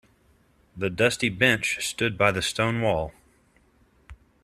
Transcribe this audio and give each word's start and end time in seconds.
The 0.75 0.89
dusty 0.89 1.29
bench 1.29 1.85
stood 1.87 2.17
by 2.17 2.31
the 2.31 2.41
stone 2.41 2.81
wall. 2.81 3.13